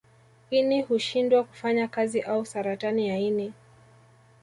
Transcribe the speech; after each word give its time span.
Ini 0.51 0.81
hushindwa 0.81 1.43
kufanya 1.43 1.87
kazi 1.87 2.21
au 2.21 2.45
saratani 2.45 3.09
ya 3.09 3.17
ini 3.17 3.53